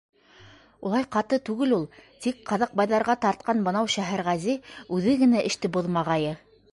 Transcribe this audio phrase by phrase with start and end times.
[0.87, 1.83] Улай ҡаты түгел ул,
[2.25, 4.57] тик Ҡаҙакбайҙарға тартҡан бынау Шәһәрғәзе
[4.99, 6.33] үҙе генә эште боҙмағайы.